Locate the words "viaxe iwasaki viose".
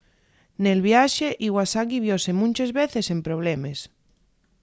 0.89-2.29